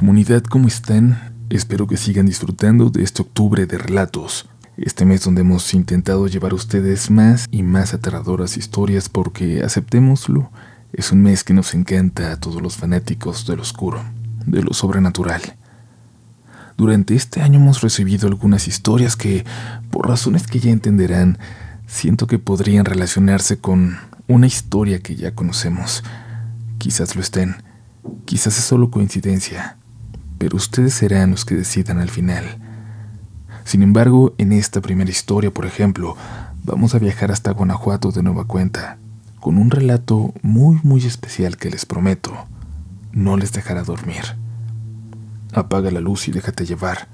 [0.00, 1.34] Comunidad, ¿cómo están?
[1.50, 4.48] Espero que sigan disfrutando de este octubre de relatos.
[4.78, 10.50] Este mes donde hemos intentado llevar a ustedes más y más aterradoras historias porque, aceptémoslo,
[10.94, 14.02] es un mes que nos encanta a todos los fanáticos del oscuro,
[14.46, 15.42] de lo sobrenatural.
[16.78, 19.44] Durante este año hemos recibido algunas historias que,
[19.90, 21.36] por razones que ya entenderán,
[21.86, 26.02] siento que podrían relacionarse con una historia que ya conocemos.
[26.78, 27.56] Quizás lo estén,
[28.24, 29.76] quizás es solo coincidencia,
[30.40, 32.56] pero ustedes serán los que decidan al final.
[33.64, 36.16] Sin embargo, en esta primera historia, por ejemplo,
[36.64, 38.96] vamos a viajar hasta Guanajuato de nueva cuenta,
[39.38, 42.32] con un relato muy muy especial que les prometo,
[43.12, 44.22] no les dejará dormir.
[45.52, 47.08] Apaga la luz y déjate llevar.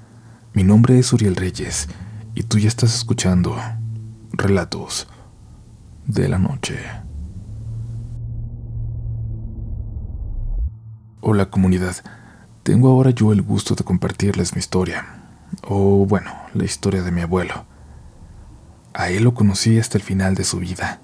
[0.53, 1.89] Mi nombre es Uriel Reyes
[2.33, 3.57] y tú ya estás escuchando
[4.31, 5.05] Relatos
[6.05, 6.79] de la Noche.
[11.19, 11.97] Hola comunidad,
[12.67, 15.05] tengo ahora yo el gusto de compartirles mi historia,
[15.65, 17.63] o bueno, la historia de mi abuelo.
[18.93, 20.99] A él lo conocí hasta el final de su vida.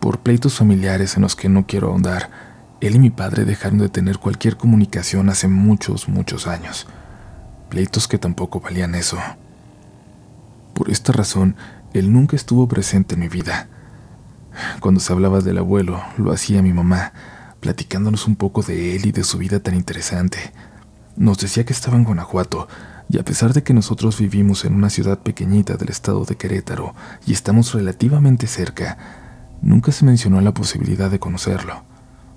[0.00, 2.30] Por pleitos familiares en los que no quiero ahondar,
[2.80, 6.86] él y mi padre dejaron de tener cualquier comunicación hace muchos, muchos años.
[7.68, 9.18] Pleitos que tampoco valían eso.
[10.72, 11.54] Por esta razón,
[11.92, 13.68] él nunca estuvo presente en mi vida.
[14.80, 17.12] Cuando se hablaba del abuelo, lo hacía mi mamá,
[17.62, 20.52] platicándonos un poco de él y de su vida tan interesante.
[21.16, 22.68] Nos decía que estaba en Guanajuato,
[23.08, 26.94] y a pesar de que nosotros vivimos en una ciudad pequeñita del estado de Querétaro
[27.24, 28.98] y estamos relativamente cerca,
[29.62, 31.84] nunca se mencionó la posibilidad de conocerlo,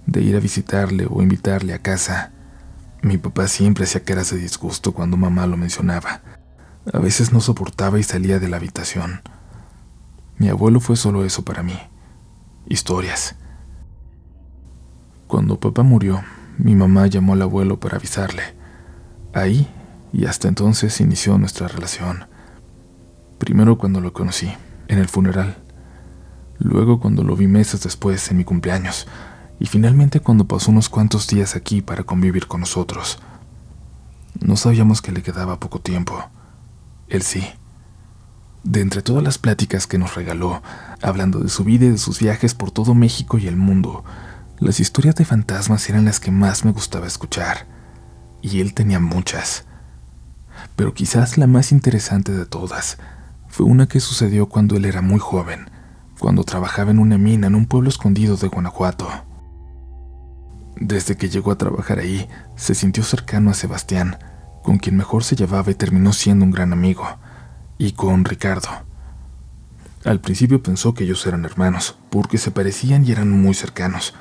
[0.06, 2.32] de ir a visitarle o invitarle a casa.
[3.02, 6.22] Mi papá siempre hacía caras de disgusto cuando mamá lo mencionaba.
[6.94, 9.22] A veces no soportaba y salía de la habitación.
[10.38, 11.80] Mi abuelo fue solo eso para mí.
[12.68, 13.36] Historias.
[15.36, 16.24] Cuando papá murió,
[16.58, 18.42] mi mamá llamó al abuelo para avisarle.
[19.34, 19.68] Ahí
[20.14, 22.24] y hasta entonces inició nuestra relación.
[23.38, 24.50] Primero cuando lo conocí,
[24.88, 25.58] en el funeral.
[26.58, 29.08] Luego cuando lo vi meses después, en mi cumpleaños.
[29.60, 33.20] Y finalmente cuando pasó unos cuantos días aquí para convivir con nosotros.
[34.40, 36.18] No sabíamos que le quedaba poco tiempo.
[37.10, 37.44] Él sí.
[38.64, 40.62] De entre todas las pláticas que nos regaló,
[41.02, 44.06] hablando de su vida y de sus viajes por todo México y el mundo,
[44.60, 47.68] las historias de fantasmas eran las que más me gustaba escuchar,
[48.42, 49.66] y él tenía muchas.
[50.76, 52.98] Pero quizás la más interesante de todas
[53.50, 55.70] fue una que sucedió cuando él era muy joven,
[56.20, 59.08] cuando trabajaba en una mina en un pueblo escondido de Guanajuato.
[60.78, 64.18] Desde que llegó a trabajar ahí, se sintió cercano a Sebastián,
[64.64, 67.06] con quien mejor se llevaba y terminó siendo un gran amigo,
[67.78, 68.70] y con Ricardo.
[70.06, 74.14] Al principio pensó que ellos eran hermanos, porque se parecían y eran muy cercanos,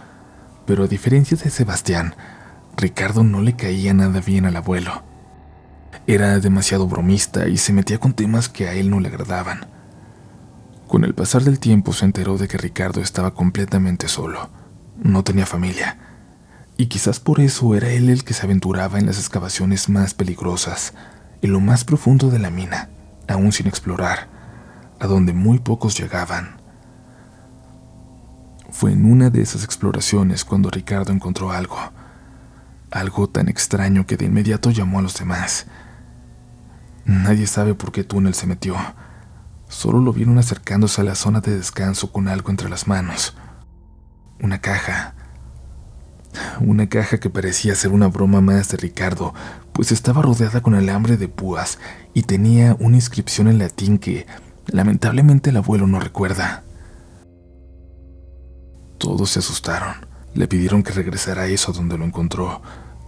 [0.66, 2.14] pero a diferencia de Sebastián,
[2.76, 5.02] Ricardo no le caía nada bien al abuelo.
[6.06, 9.66] Era demasiado bromista y se metía con temas que a él no le agradaban.
[10.88, 14.50] Con el pasar del tiempo se enteró de que Ricardo estaba completamente solo,
[15.02, 15.98] no tenía familia,
[16.76, 20.92] y quizás por eso era él el que se aventuraba en las excavaciones más peligrosas,
[21.40, 22.90] en lo más profundo de la mina,
[23.28, 24.28] aún sin explorar,
[25.00, 26.63] a donde muy pocos llegaban.
[28.74, 31.78] Fue en una de esas exploraciones cuando Ricardo encontró algo,
[32.90, 35.66] algo tan extraño que de inmediato llamó a los demás.
[37.04, 38.74] Nadie sabe por qué túnel se metió.
[39.68, 43.36] Solo lo vieron acercándose a la zona de descanso con algo entre las manos.
[44.42, 45.14] Una caja.
[46.58, 49.34] Una caja que parecía ser una broma más de Ricardo,
[49.72, 51.78] pues estaba rodeada con alambre de púas
[52.12, 54.26] y tenía una inscripción en latín que,
[54.66, 56.63] lamentablemente, el abuelo no recuerda.
[59.04, 59.96] Todos se asustaron.
[60.32, 62.62] Le pidieron que regresara a eso donde lo encontró,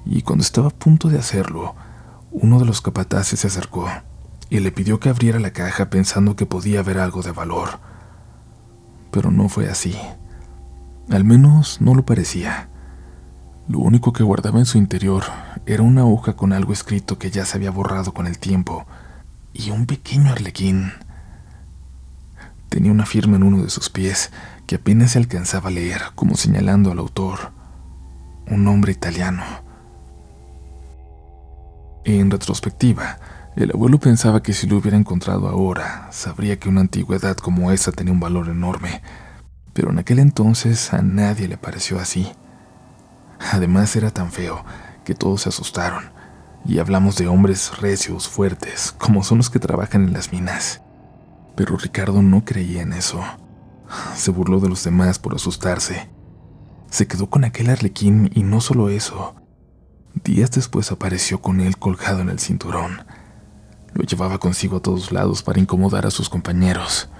[0.04, 1.74] y cuando estaba a punto de hacerlo,
[2.32, 3.88] uno de los capataces se acercó
[4.50, 7.78] y le pidió que abriera la caja pensando que podía haber algo de valor.
[9.10, 9.97] Pero no fue así.
[11.09, 12.68] Al menos no lo parecía.
[13.66, 15.24] Lo único que guardaba en su interior
[15.65, 18.86] era una hoja con algo escrito que ya se había borrado con el tiempo
[19.54, 20.92] y un pequeño arlequín.
[22.68, 24.30] Tenía una firma en uno de sus pies
[24.66, 27.53] que apenas se alcanzaba a leer, como señalando al autor,
[28.48, 29.45] un nombre italiano.
[32.04, 33.18] En retrospectiva,
[33.57, 37.92] el abuelo pensaba que si lo hubiera encontrado ahora, sabría que una antigüedad como esa
[37.92, 39.03] tenía un valor enorme,
[39.72, 42.30] pero en aquel entonces a nadie le pareció así.
[43.53, 44.65] Además era tan feo
[45.04, 46.10] que todos se asustaron,
[46.65, 50.83] y hablamos de hombres recios, fuertes, como son los que trabajan en las minas.
[51.54, 53.22] Pero Ricardo no creía en eso.
[54.15, 56.09] Se burló de los demás por asustarse.
[56.91, 59.34] Se quedó con aquel arlequín y no solo eso.
[60.24, 63.06] Días después apareció con él colgado en el cinturón.
[63.92, 67.10] Lo llevaba consigo a todos lados para incomodar a sus compañeros.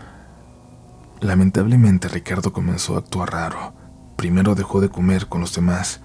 [1.21, 3.75] Lamentablemente Ricardo comenzó a actuar raro.
[4.17, 6.01] Primero dejó de comer con los demás,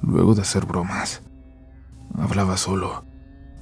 [0.00, 1.22] luego de hacer bromas.
[2.18, 3.06] Hablaba solo.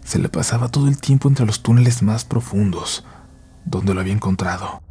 [0.04, 3.04] Se le pasaba todo el tiempo entre los túneles más profundos,
[3.64, 4.82] donde lo había encontrado,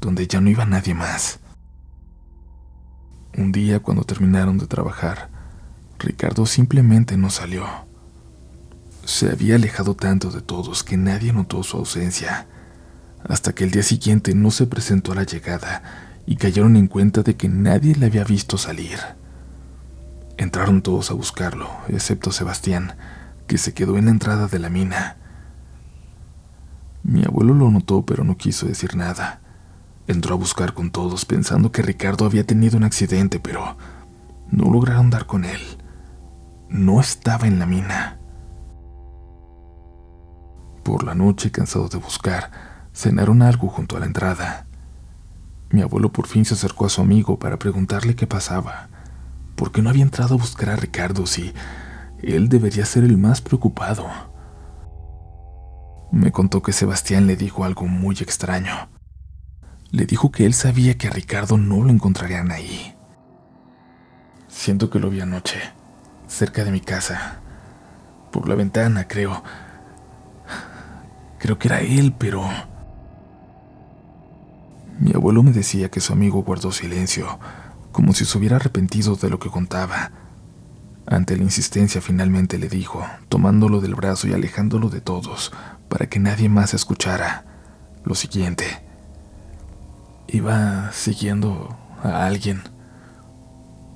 [0.00, 1.40] donde ya no iba nadie más.
[3.36, 5.28] Un día, cuando terminaron de trabajar,
[5.98, 7.66] Ricardo simplemente no salió.
[9.04, 12.46] Se había alejado tanto de todos que nadie notó su ausencia,
[13.28, 15.82] hasta que el día siguiente no se presentó a la llegada
[16.26, 18.98] y cayeron en cuenta de que nadie le había visto salir.
[20.38, 22.96] Entraron todos a buscarlo, excepto Sebastián,
[23.46, 25.16] que se quedó en la entrada de la mina.
[27.02, 29.40] Mi abuelo lo notó, pero no quiso decir nada.
[30.06, 33.76] Entró a buscar con todos, pensando que Ricardo había tenido un accidente, pero
[34.50, 35.60] no lograron dar con él.
[36.68, 38.18] No estaba en la mina.
[40.84, 42.50] Por la noche, cansado de buscar,
[42.94, 44.66] cenaron algo junto a la entrada.
[45.70, 48.88] Mi abuelo por fin se acercó a su amigo para preguntarle qué pasaba.
[49.56, 51.52] ¿Por qué no había entrado a buscar a Ricardo si
[52.22, 54.06] él debería ser el más preocupado?
[56.12, 58.88] Me contó que Sebastián le dijo algo muy extraño.
[59.90, 62.94] Le dijo que él sabía que a Ricardo no lo encontrarían ahí.
[64.48, 65.60] Siento que lo vi anoche,
[66.26, 67.40] cerca de mi casa,
[68.32, 69.42] por la ventana, creo.
[71.38, 72.48] Creo que era él, pero...
[74.98, 77.38] Mi abuelo me decía que su amigo guardó silencio,
[77.92, 80.10] como si se hubiera arrepentido de lo que contaba.
[81.06, 85.52] Ante la insistencia finalmente le dijo, tomándolo del brazo y alejándolo de todos,
[85.88, 87.44] para que nadie más escuchara,
[88.04, 88.85] lo siguiente.
[90.28, 92.62] Iba siguiendo a alguien,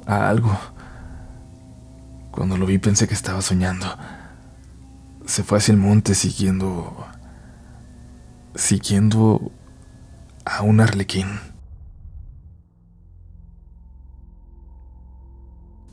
[0.06, 0.56] a algo.
[2.30, 3.86] Cuando lo vi pensé que estaba soñando.
[5.26, 7.06] Se fue hacia el monte siguiendo...
[8.54, 9.52] siguiendo
[10.44, 11.28] a un arlequín.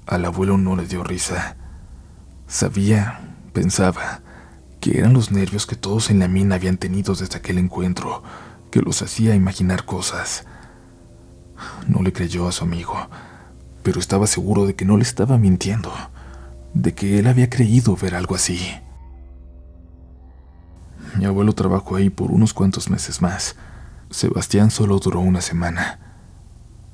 [0.06, 1.58] Al abuelo no le dio risa.
[2.48, 3.20] Sabía,
[3.54, 4.22] pensaba,
[4.80, 8.24] que eran los nervios que todos en la mina habían tenido desde aquel encuentro,
[8.72, 10.46] que los hacía imaginar cosas.
[11.88, 12.96] No le creyó a su amigo,
[13.84, 15.94] pero estaba seguro de que no le estaba mintiendo,
[16.74, 18.60] de que él había creído ver algo así.
[21.18, 23.56] Mi abuelo trabajó ahí por unos cuantos meses más.
[24.10, 26.00] Sebastián solo duró una semana.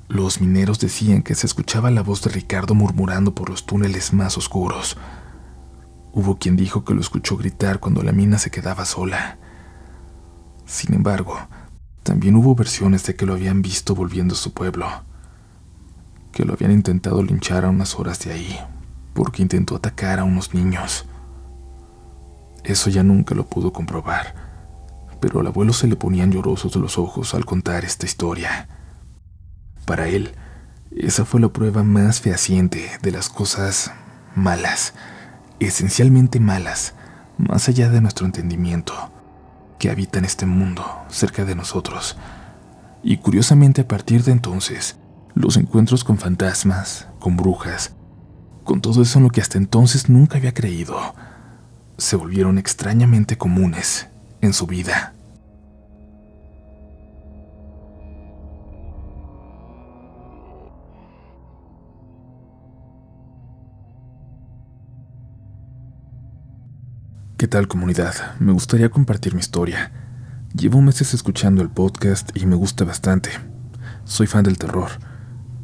[0.08, 4.36] Los mineros decían que se escuchaba la voz de Ricardo murmurando por los túneles más
[4.38, 4.96] oscuros.
[6.12, 9.38] Hubo quien dijo que lo escuchó gritar cuando la mina se quedaba sola.
[10.64, 11.36] Sin embargo,
[12.04, 14.86] también hubo versiones de que lo habían visto volviendo a su pueblo,
[16.32, 18.60] que lo habían intentado linchar a unas horas de ahí,
[19.14, 21.06] porque intentó atacar a unos niños.
[22.62, 24.34] Eso ya nunca lo pudo comprobar,
[25.18, 28.68] pero al abuelo se le ponían llorosos los ojos al contar esta historia.
[29.86, 30.34] Para él,
[30.94, 33.92] esa fue la prueba más fehaciente de las cosas
[34.34, 34.92] malas,
[35.58, 36.92] esencialmente malas,
[37.38, 39.10] más allá de nuestro entendimiento,
[39.78, 42.16] que habitan este mundo, cerca de nosotros.
[43.02, 44.96] Y curiosamente a partir de entonces,
[45.34, 47.94] los encuentros con fantasmas, con brujas,
[48.64, 51.14] con todo eso en lo que hasta entonces nunca había creído,
[51.98, 54.08] se volvieron extrañamente comunes
[54.40, 55.13] en su vida.
[67.44, 68.14] ¿Qué tal comunidad?
[68.40, 69.92] Me gustaría compartir mi historia.
[70.56, 73.28] Llevo meses escuchando el podcast y me gusta bastante.
[74.04, 74.88] Soy fan del terror,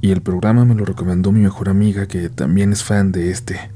[0.02, 3.72] y el programa me lo recomendó mi mejor amiga que también es fan de este.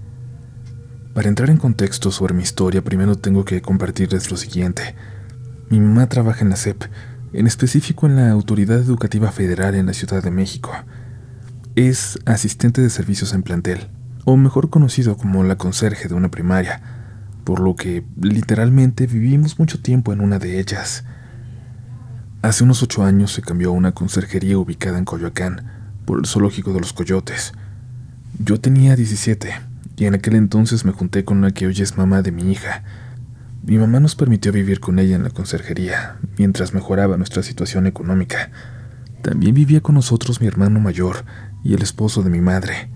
[1.15, 4.95] Para entrar en contexto sobre mi historia, primero tengo que compartirles lo siguiente.
[5.71, 6.83] Mi mamá trabaja en la SEP,
[7.33, 10.73] en específico en la Autoridad Educativa Federal en la Ciudad de México.
[11.75, 13.89] Es asistente de servicios en plantel,
[14.27, 17.01] o mejor conocido como la conserje de una primaria
[17.45, 21.05] por lo que literalmente vivimos mucho tiempo en una de ellas.
[22.43, 25.71] Hace unos ocho años se cambió a una conserjería ubicada en Coyoacán,
[26.05, 27.53] por el zoológico de los coyotes.
[28.39, 29.55] Yo tenía 17
[29.97, 32.83] y en aquel entonces me junté con una que hoy es mamá de mi hija.
[33.63, 38.51] Mi mamá nos permitió vivir con ella en la conserjería mientras mejoraba nuestra situación económica.
[39.23, 41.25] También vivía con nosotros mi hermano mayor
[41.63, 42.91] y el esposo de mi madre.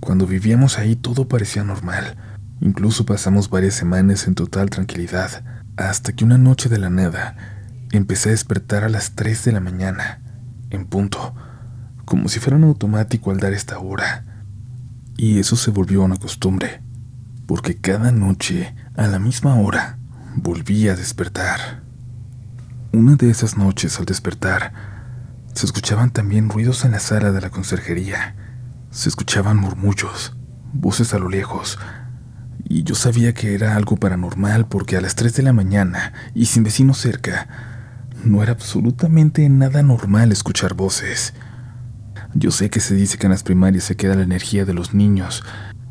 [0.00, 2.16] Cuando vivíamos ahí todo parecía normal
[2.60, 5.44] Incluso pasamos varias semanas en total tranquilidad,
[5.76, 7.36] hasta que una noche de la nada
[7.90, 10.20] empecé a despertar a las 3 de la mañana,
[10.68, 11.34] en punto,
[12.04, 14.24] como si fuera un automático al dar esta hora.
[15.16, 16.82] Y eso se volvió una costumbre,
[17.46, 19.98] porque cada noche, a la misma hora,
[20.36, 21.82] volvía a despertar.
[22.92, 24.72] Una de esas noches, al despertar,
[25.54, 28.36] se escuchaban también ruidos en la sala de la conserjería.
[28.90, 30.36] Se escuchaban murmullos,
[30.72, 31.78] voces a lo lejos,
[32.70, 36.46] y yo sabía que era algo paranormal porque a las 3 de la mañana y
[36.46, 37.48] sin vecino cerca,
[38.24, 41.34] no era absolutamente nada normal escuchar voces.
[42.32, 44.94] Yo sé que se dice que en las primarias se queda la energía de los
[44.94, 45.42] niños,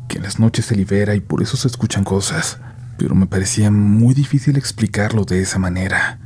[0.08, 2.60] que en las noches se libera y por eso se escuchan cosas,
[2.96, 6.18] pero me parecía muy difícil explicarlo de esa manera.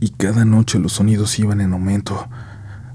[0.00, 2.26] Y cada noche los sonidos iban en aumento,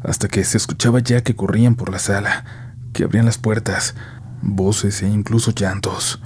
[0.02, 2.46] hasta que se escuchaba ya que corrían por la sala,
[2.94, 3.94] que abrían las puertas,
[4.42, 6.22] voces e incluso llantos.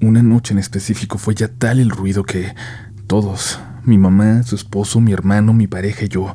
[0.00, 2.54] Una noche en específico fue ya tal el ruido que
[3.06, 6.34] todos, mi mamá, su esposo, mi hermano, mi pareja y yo,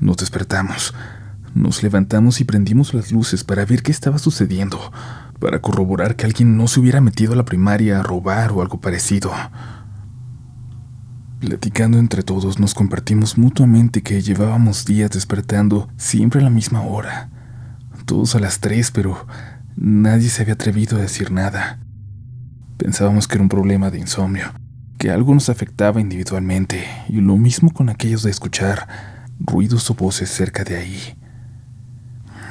[0.00, 0.94] nos despertamos.
[1.54, 4.92] Nos levantamos y prendimos las luces para ver qué estaba sucediendo,
[5.38, 8.80] para corroborar que alguien no se hubiera metido a la primaria a robar o algo
[8.80, 9.30] parecido.
[11.40, 17.30] Platicando entre todos nos compartimos mutuamente que llevábamos días despertando siempre a la misma hora,
[18.06, 19.26] todos a las tres, pero
[19.84, 21.80] Nadie se había atrevido a decir nada.
[22.76, 24.52] Pensábamos que era un problema de insomnio,
[24.96, 28.86] que algo nos afectaba individualmente, y lo mismo con aquellos de escuchar
[29.40, 31.18] ruidos o voces cerca de ahí.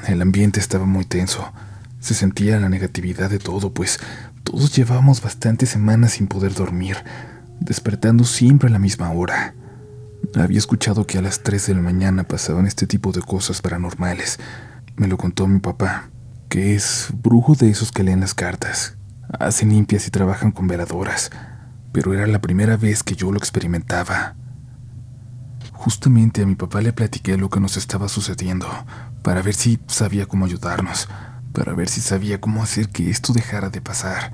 [0.09, 1.53] El ambiente estaba muy tenso.
[2.01, 4.01] Se sentía la negatividad de todo, pues
[4.43, 6.97] todos llevábamos bastantes semanas sin poder dormir,
[7.61, 9.55] despertando siempre a la misma hora.
[10.35, 14.37] Había escuchado que a las 3 de la mañana pasaban este tipo de cosas paranormales.
[14.97, 16.09] Me lo contó mi papá
[16.51, 18.97] que es brujo de esos que leen las cartas.
[19.39, 21.31] Hacen limpias y trabajan con veladoras,
[21.93, 24.35] pero era la primera vez que yo lo experimentaba.
[25.71, 28.67] Justamente a mi papá le platiqué lo que nos estaba sucediendo,
[29.23, 31.07] para ver si sabía cómo ayudarnos,
[31.53, 34.33] para ver si sabía cómo hacer que esto dejara de pasar.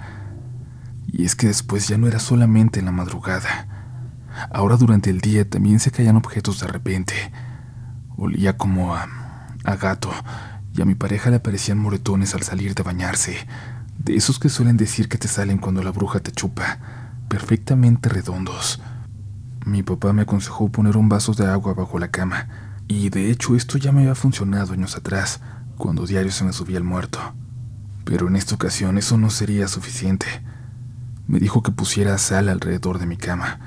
[1.06, 4.26] Y es que después ya no era solamente en la madrugada.
[4.52, 7.14] Ahora durante el día también se caían objetos de repente.
[8.18, 9.06] Olía como a,
[9.64, 10.12] a gato
[10.78, 13.36] y a mi pareja le aparecían moretones al salir de bañarse,
[13.98, 16.78] de esos que suelen decir que te salen cuando la bruja te chupa,
[17.28, 18.80] perfectamente redondos.
[19.66, 22.48] Mi papá me aconsejó poner un vaso de agua bajo la cama,
[22.88, 25.42] y de hecho esto ya me había funcionado años atrás,
[25.78, 27.20] cuando diario se me subía el muerto.
[28.06, 30.28] Pero en esta ocasión eso no sería suficiente.
[31.28, 33.60] Me dijo que pusiera sal alrededor de mi cama,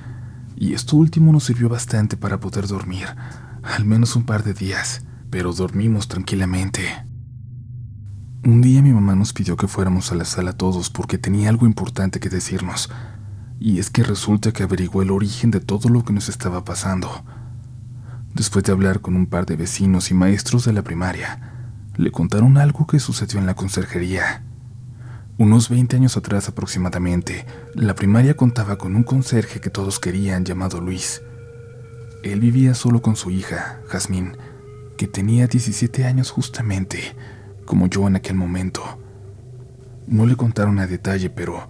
[0.56, 3.08] y esto último nos sirvió bastante para poder dormir,
[3.64, 6.82] al menos un par de días pero dormimos tranquilamente.
[8.42, 11.66] Un día mi mamá nos pidió que fuéramos a la sala todos porque tenía algo
[11.66, 12.90] importante que decirnos,
[13.58, 17.10] y es que resulta que averiguó el origen de todo lo que nos estaba pasando.
[18.34, 21.52] Después de hablar con un par de vecinos y maestros de la primaria,
[21.96, 24.42] le contaron algo que sucedió en la conserjería.
[25.36, 27.44] Unos 20 años atrás aproximadamente,
[27.74, 31.20] la primaria contaba con un conserje que todos querían llamado Luis.
[32.22, 34.36] Él vivía solo con su hija, Jazmín,
[35.00, 37.16] que tenía 17 años justamente,
[37.64, 38.82] como yo en aquel momento.
[40.06, 41.66] No le contaron a detalle, pero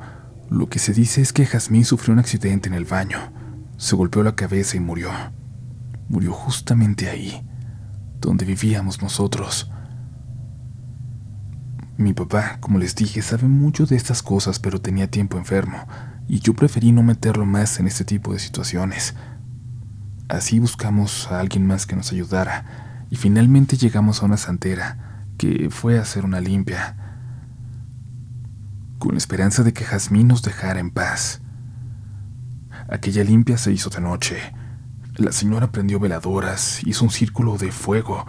[0.49, 3.19] lo que se dice es que Jazmín sufrió un accidente en el baño,
[3.77, 5.13] se golpeó la cabeza y murió.
[6.09, 7.41] Murió justamente ahí,
[8.21, 9.71] donde vivíamos nosotros.
[11.99, 15.87] Mi papá, como les dije, sabe mucho de estas cosas, pero tenía tiempo enfermo,
[16.27, 19.15] y yo preferí no meterlo más en este tipo de situaciones.
[20.29, 25.69] Así buscamos a alguien más que nos ayudara, y finalmente llegamos a una santera que
[25.71, 26.97] fue a hacer una limpia,
[28.99, 31.41] con la esperanza de que Jazmín nos dejara en paz.
[32.89, 34.37] Aquella limpia se hizo de noche.
[35.17, 38.27] La señora prendió veladoras, hizo un círculo de fuego,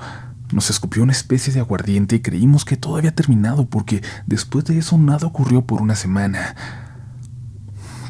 [0.52, 4.78] nos escupió una especie de aguardiente y creímos que todo había terminado porque después de
[4.78, 6.56] eso nada ocurrió por una semana.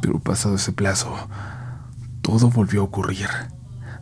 [0.01, 1.15] Pero pasado ese plazo,
[2.21, 3.27] todo volvió a ocurrir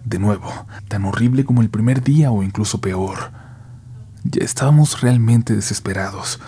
[0.10, 0.52] de nuevo,
[0.88, 3.32] tan horrible como el primer día o incluso peor.
[4.24, 6.40] Ya estábamos realmente desesperados,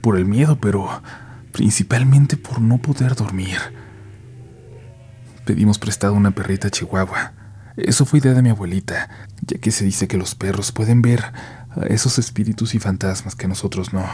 [0.00, 1.02] por el miedo, pero
[1.52, 3.58] principalmente por no poder dormir.
[5.44, 7.34] Pedimos prestado una perrita chihuahua.
[7.76, 9.10] Eso fue idea de mi abuelita,
[9.42, 11.22] ya que se dice que los perros pueden ver
[11.70, 14.06] a esos espíritus y fantasmas que nosotros no.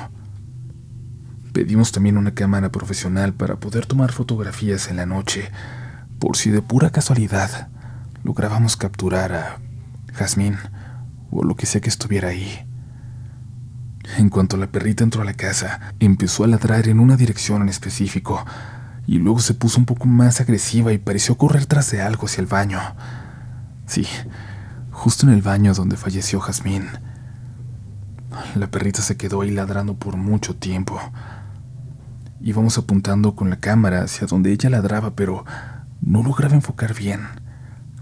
[1.52, 5.50] Pedimos también una cámara profesional para poder tomar fotografías en la noche,
[6.18, 7.68] por si de pura casualidad
[8.24, 9.58] lográbamos capturar a
[10.12, 10.56] Jazmín
[11.30, 12.66] o lo que sea que estuviera ahí.
[14.18, 17.68] En cuanto la perrita entró a la casa, empezó a ladrar en una dirección en
[17.68, 18.44] específico
[19.06, 22.40] y luego se puso un poco más agresiva y pareció correr tras de algo hacia
[22.40, 22.80] el baño.
[23.86, 24.06] Sí,
[24.90, 26.88] justo en el baño donde falleció Jazmín.
[28.54, 31.00] La perrita se quedó ahí ladrando por mucho tiempo.
[32.40, 35.44] Íbamos apuntando con la cámara hacia donde ella ladraba, pero
[36.00, 37.41] no lograba enfocar bien.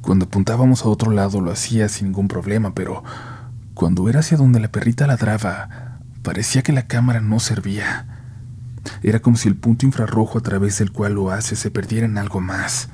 [0.02, 3.04] Cuando apuntábamos a otro lado lo hacía sin ningún problema, pero
[3.75, 8.07] cuando era hacia donde la perrita ladraba, parecía que la cámara no servía.
[9.02, 12.19] Era como si el punto infrarrojo a través del cual lo hace se perdiera en
[12.19, 12.88] algo más.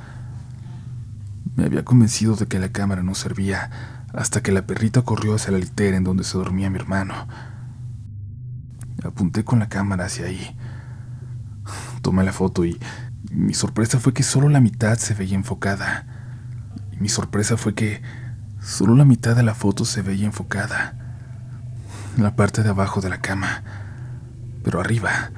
[1.54, 3.70] Me había convencido de que la cámara no servía
[4.12, 7.14] hasta que la perrita corrió hacia la litera en donde se dormía mi hermano.
[9.04, 10.56] Apunté con la cámara hacia ahí.
[12.02, 12.78] Tomé la foto y
[13.30, 16.15] mi sorpresa fue que solo la mitad se veía enfocada.
[16.99, 18.03] Mi sorpresa fue que
[18.61, 20.95] solo la mitad de la foto se veía enfocada.
[22.17, 23.62] La parte de abajo de la cama.
[24.65, 25.31] Pero arriba,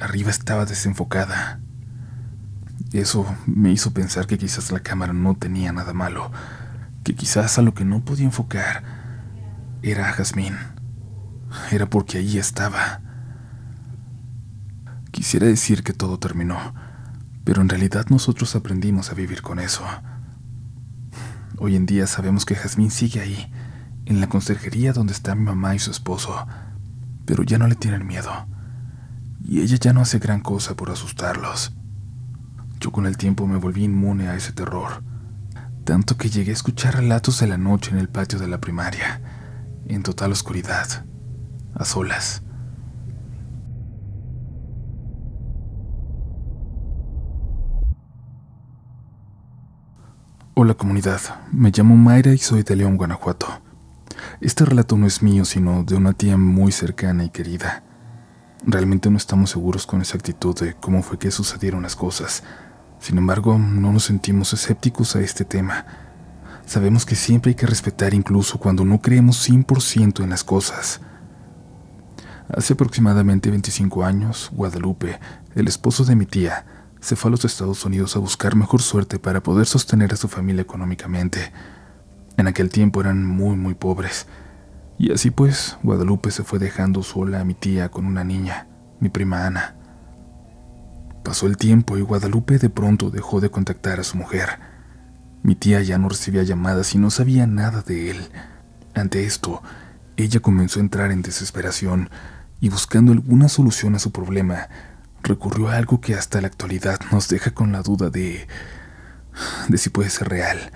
[0.00, 1.60] arriba estaba desenfocada.
[2.92, 6.30] Eso me hizo pensar que quizás la cámara no tenía nada malo,
[7.04, 8.82] que quizás a lo que no podía enfocar
[9.82, 10.56] era a Jazmín.
[11.70, 13.00] Era porque ahí estaba.
[15.10, 16.74] Quisiera decir que todo terminó,
[17.44, 19.84] pero en realidad nosotros aprendimos a vivir con eso.
[21.58, 23.52] Hoy en día sabemos que Jazmín sigue ahí,
[24.06, 26.46] en la conserjería donde está mi mamá y su esposo,
[27.26, 28.32] pero ya no le tienen miedo.
[29.44, 31.74] Y ella ya no hace gran cosa por asustarlos.
[32.80, 35.04] Yo con el tiempo me volví inmune a ese terror,
[35.84, 39.20] tanto que llegué a escuchar relatos de la noche en el patio de la primaria,
[39.86, 41.04] en total oscuridad,
[41.74, 42.42] a solas.
[50.54, 51.18] Hola comunidad,
[51.50, 53.46] me llamo Mayra y soy de León, Guanajuato.
[54.42, 57.82] Este relato no es mío, sino de una tía muy cercana y querida.
[58.66, 62.42] Realmente no estamos seguros con exactitud de cómo fue que sucedieron las cosas.
[63.00, 65.86] Sin embargo, no nos sentimos escépticos a este tema.
[66.66, 71.00] Sabemos que siempre hay que respetar incluso cuando no creemos 100% en las cosas.
[72.54, 75.18] Hace aproximadamente 25 años, Guadalupe,
[75.54, 76.66] el esposo de mi tía,
[77.02, 80.28] se fue a los Estados Unidos a buscar mejor suerte para poder sostener a su
[80.28, 81.52] familia económicamente.
[82.36, 84.28] En aquel tiempo eran muy, muy pobres.
[84.98, 88.68] Y así pues, Guadalupe se fue dejando sola a mi tía con una niña,
[89.00, 89.74] mi prima Ana.
[91.24, 94.60] Pasó el tiempo y Guadalupe de pronto dejó de contactar a su mujer.
[95.42, 98.28] Mi tía ya no recibía llamadas y no sabía nada de él.
[98.94, 99.60] Ante esto,
[100.16, 102.10] ella comenzó a entrar en desesperación
[102.60, 104.68] y buscando alguna solución a su problema,
[105.22, 108.46] recurrió a algo que hasta la actualidad nos deja con la duda de
[109.68, 110.70] de si puede ser real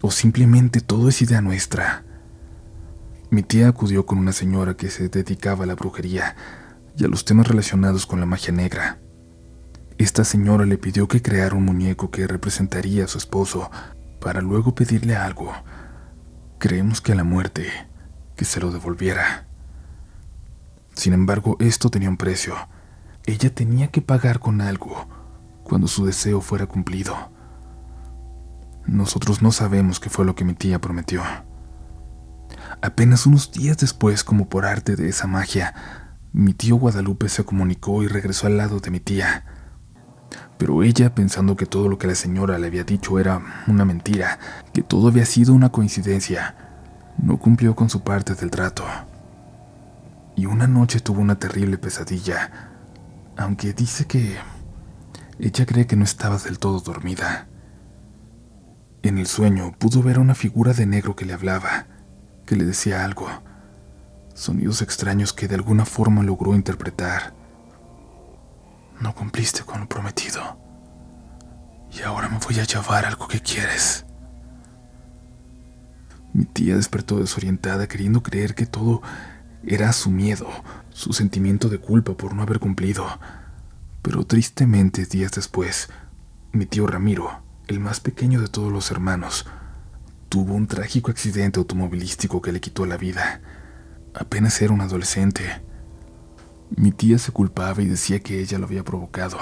[0.00, 2.04] o simplemente todo es idea nuestra.
[3.30, 6.36] Mi tía acudió con una señora que se dedicaba a la brujería
[6.96, 9.00] y a los temas relacionados con la magia negra.
[9.98, 13.70] Esta señora le pidió que creara un muñeco que representaría a su esposo
[14.20, 15.52] para luego pedirle algo.
[16.58, 17.66] Creemos que a la muerte,
[18.36, 19.46] que se lo devolviera.
[20.94, 22.54] Sin embargo, esto tenía un precio
[23.28, 25.06] ella tenía que pagar con algo
[25.62, 27.14] cuando su deseo fuera cumplido.
[28.86, 31.22] Nosotros no sabemos qué fue lo que mi tía prometió.
[32.80, 35.74] Apenas unos días después, como por arte de esa magia,
[36.32, 39.44] mi tío Guadalupe se comunicó y regresó al lado de mi tía.
[40.56, 44.38] Pero ella, pensando que todo lo que la señora le había dicho era una mentira,
[44.72, 46.54] que todo había sido una coincidencia,
[47.18, 48.84] no cumplió con su parte del trato.
[50.34, 52.77] Y una noche tuvo una terrible pesadilla
[53.38, 54.36] aunque dice que
[55.38, 57.46] ella cree que no estaba del todo dormida.
[59.02, 61.86] En el sueño pudo ver a una figura de negro que le hablaba,
[62.44, 63.28] que le decía algo,
[64.34, 67.32] sonidos extraños que de alguna forma logró interpretar.
[69.00, 70.58] No cumpliste con lo prometido,
[71.96, 74.04] y ahora me voy a llevar algo que quieres.
[76.32, 79.00] Mi tía despertó desorientada queriendo creer que todo
[79.62, 80.48] era su miedo,
[80.98, 83.06] su sentimiento de culpa por no haber cumplido.
[84.02, 85.88] Pero tristemente, días después,
[86.50, 89.46] mi tío Ramiro, el más pequeño de todos los hermanos,
[90.28, 93.40] tuvo un trágico accidente automovilístico que le quitó la vida.
[94.12, 95.62] Apenas era un adolescente.
[96.74, 99.38] Mi tía se culpaba y decía que ella lo había provocado,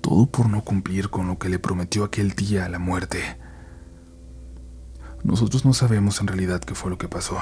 [0.00, 3.20] todo por no cumplir con lo que le prometió aquel día a la muerte.
[5.24, 7.38] Nosotros no sabemos en realidad qué fue lo que pasó.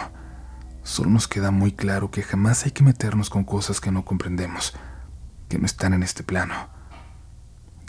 [0.85, 4.75] Solo nos queda muy claro que jamás hay que meternos con cosas que no comprendemos,
[5.49, 6.55] que no están en este plano.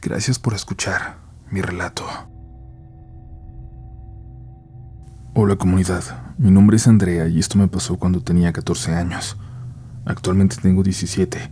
[0.01, 1.17] Gracias por escuchar
[1.51, 2.05] mi relato.
[5.33, 9.37] Hola comunidad, mi nombre es Andrea y esto me pasó cuando tenía 14 años.
[10.05, 11.51] Actualmente tengo 17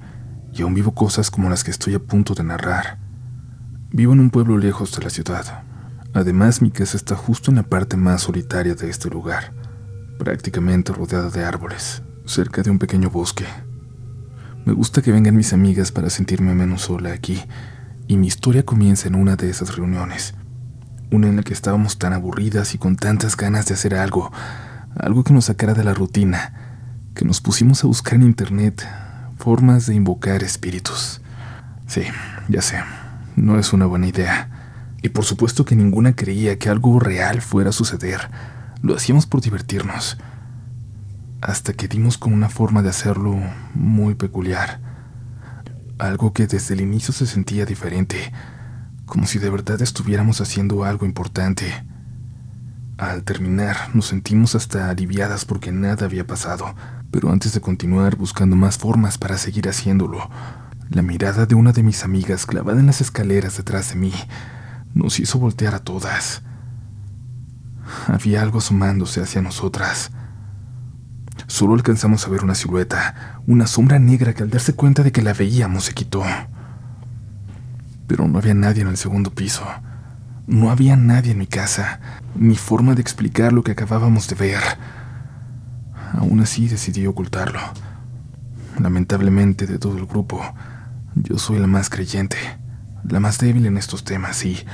[0.54, 3.00] y aún vivo cosas como las que estoy a punto de narrar.
[3.90, 5.66] Vivo en un pueblo lejos de la ciudad.
[6.14, 9.63] Además, mi casa está justo en la parte más solitaria de este lugar
[10.24, 13.44] prácticamente rodeada de árboles, cerca de un pequeño bosque.
[14.64, 17.44] Me gusta que vengan mis amigas para sentirme menos sola aquí,
[18.08, 20.34] y mi historia comienza en una de esas reuniones,
[21.12, 24.32] una en la que estábamos tan aburridas y con tantas ganas de hacer algo,
[24.96, 28.88] algo que nos sacara de la rutina, que nos pusimos a buscar en internet
[29.38, 31.20] formas de invocar espíritus.
[31.86, 32.04] Sí,
[32.48, 32.78] ya sé,
[33.36, 34.94] no es una buena idea.
[35.02, 38.30] Y por supuesto que ninguna creía que algo real fuera a suceder.
[38.84, 40.18] Lo hacíamos por divertirnos.
[41.40, 43.34] Hasta que dimos con una forma de hacerlo
[43.74, 44.82] muy peculiar.
[46.00, 48.34] Algo que desde el inicio se sentía diferente,
[49.06, 51.86] como si de verdad estuviéramos haciendo algo importante.
[52.98, 56.76] Al terminar, nos sentimos hasta aliviadas porque nada había pasado,
[57.10, 60.30] pero antes de continuar buscando más formas para seguir haciéndolo,
[60.90, 64.14] la mirada de una de mis amigas clavada en las escaleras detrás de mí
[64.94, 66.44] nos hizo voltear a todas.
[68.08, 70.12] Había algo asomándose hacia nosotras.
[71.48, 75.22] Solo alcanzamos a ver una silueta, una sombra negra que al darse cuenta de que
[75.22, 76.24] la veíamos se quitó.
[78.08, 79.64] Pero no había nadie en el segundo piso.
[80.48, 82.00] No había nadie en mi casa,
[82.36, 84.62] ni forma de explicar lo que acabábamos de ver.
[86.14, 87.60] Aún así decidí ocultarlo.
[88.80, 90.42] Lamentablemente de todo el grupo,
[91.16, 92.38] yo soy la más creyente,
[93.08, 94.66] la más débil en estos temas y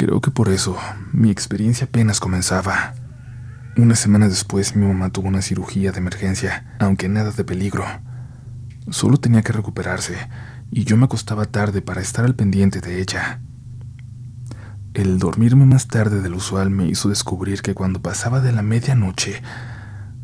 [0.00, 0.78] creo que por eso
[1.12, 2.94] mi experiencia apenas comenzaba.
[3.76, 7.84] Una semana después mi mamá tuvo una cirugía de emergencia, aunque nada de peligro.
[8.88, 10.16] Solo tenía que recuperarse
[10.70, 13.42] y yo me acostaba tarde para estar al pendiente de ella.
[14.94, 19.42] El dormirme más tarde del usual me hizo descubrir que cuando pasaba de la medianoche,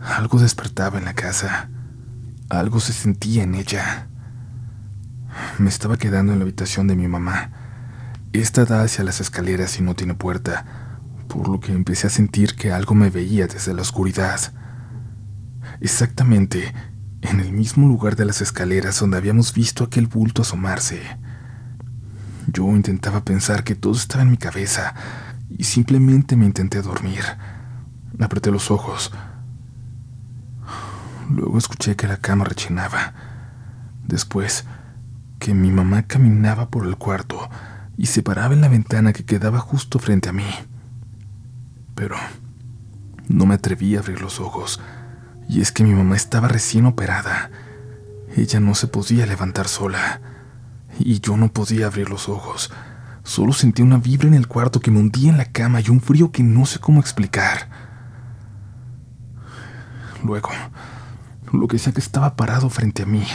[0.01, 1.69] algo despertaba en la casa.
[2.49, 4.09] Algo se sentía en ella.
[5.59, 7.66] Me estaba quedando en la habitación de mi mamá.
[8.33, 10.65] Esta da hacia las escaleras y no tiene puerta,
[11.29, 14.41] por lo que empecé a sentir que algo me veía desde la oscuridad.
[15.81, 16.73] Exactamente
[17.23, 21.01] en el mismo lugar de las escaleras donde habíamos visto aquel bulto asomarse.
[22.47, 24.95] Yo intentaba pensar que todo estaba en mi cabeza
[25.51, 27.25] y simplemente me intenté dormir.
[28.21, 29.13] Apreté los ojos.
[31.29, 33.15] Luego escuché que la cama rechinaba.
[34.07, 34.65] Después,
[35.41, 37.51] que mi mamá caminaba por el cuarto
[37.97, 40.49] y se paraba en la ventana que quedaba justo frente a mí.
[41.95, 42.17] Pero
[43.29, 44.81] no me atreví a abrir los ojos,
[45.49, 47.51] y es que mi mamá estaba recién operada.
[48.37, 50.21] Ella no se podía levantar sola,
[50.99, 52.71] y yo no podía abrir los ojos.
[53.23, 56.01] Solo sentía una vibra en el cuarto que me hundía en la cama y un
[56.01, 57.69] frío que no sé cómo explicar.
[60.23, 60.51] Luego,
[61.53, 63.27] lo que sea que estaba parado frente a mí,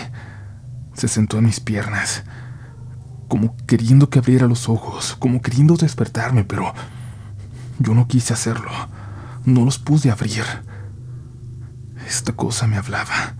[0.93, 2.23] se sentó en mis piernas,
[3.31, 6.73] como queriendo que abriera los ojos, como queriendo despertarme, pero
[7.79, 8.69] yo no quise hacerlo.
[9.45, 10.43] No los pude abrir.
[12.05, 13.37] Esta cosa me hablaba.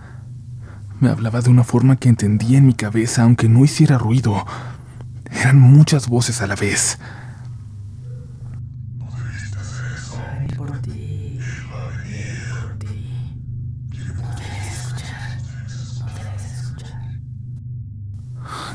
[0.98, 4.46] Me hablaba de una forma que entendía en mi cabeza, aunque no hiciera ruido.
[5.30, 6.98] Eran muchas voces a la vez.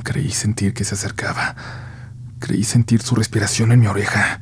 [0.07, 1.53] Creí sentir que se acercaba.
[2.39, 4.39] Creí sentir su respiración en mi oreja.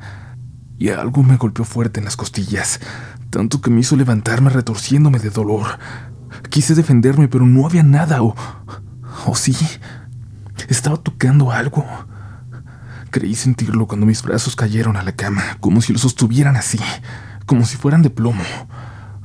[0.78, 2.78] Y algo me golpeó fuerte en las costillas,
[3.30, 5.80] tanto que me hizo levantarme retorciéndome de dolor.
[6.50, 8.36] Quise defenderme, pero no había nada, o...
[9.26, 9.56] o sí.
[10.68, 11.84] Estaba tocando algo.
[13.10, 16.78] Creí sentirlo cuando mis brazos cayeron a la cama, como si los sostuvieran así,
[17.44, 18.44] como si fueran de plomo.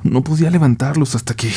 [0.02, 1.52] No podía levantarlos hasta que...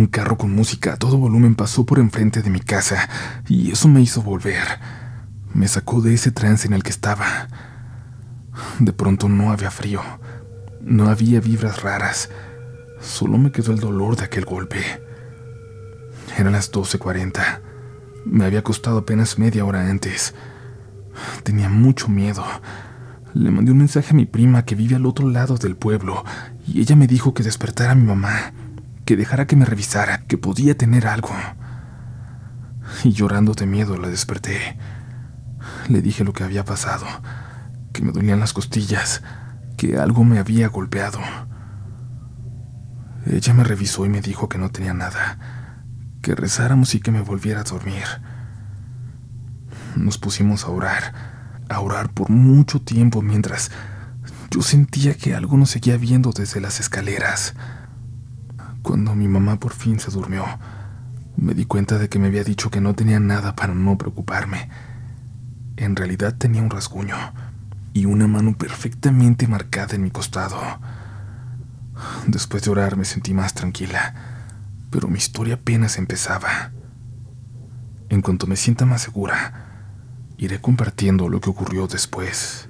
[0.00, 3.06] Un carro con música a todo volumen pasó por enfrente de mi casa
[3.46, 4.64] y eso me hizo volver.
[5.52, 7.48] Me sacó de ese trance en el que estaba.
[8.78, 10.00] De pronto no había frío,
[10.80, 12.30] no había vibras raras,
[12.98, 14.80] solo me quedó el dolor de aquel golpe.
[16.38, 17.60] Eran las 12.40.
[18.24, 20.34] Me había costado apenas media hora antes.
[21.42, 22.42] Tenía mucho miedo.
[23.34, 26.24] Le mandé un mensaje a mi prima que vive al otro lado del pueblo
[26.66, 28.54] y ella me dijo que despertara a mi mamá
[29.10, 31.30] que dejara que me revisara, que podía tener algo.
[33.02, 34.78] Y llorando de miedo la desperté.
[35.88, 37.06] Le dije lo que había pasado,
[37.92, 39.24] que me dolían las costillas,
[39.76, 41.18] que algo me había golpeado.
[43.26, 45.74] Ella me revisó y me dijo que no tenía nada,
[46.22, 48.04] que rezáramos y que me volviera a dormir.
[49.96, 53.72] Nos pusimos a orar, a orar por mucho tiempo mientras
[54.52, 57.56] yo sentía que algo nos seguía viendo desde las escaleras.
[58.82, 60.44] Cuando mi mamá por fin se durmió,
[61.36, 64.68] me di cuenta de que me había dicho que no tenía nada para no preocuparme.
[65.76, 67.16] En realidad tenía un rasguño
[67.92, 70.60] y una mano perfectamente marcada en mi costado.
[72.26, 74.14] Después de orar me sentí más tranquila,
[74.90, 76.72] pero mi historia apenas empezaba.
[78.08, 79.92] En cuanto me sienta más segura,
[80.38, 82.69] iré compartiendo lo que ocurrió después.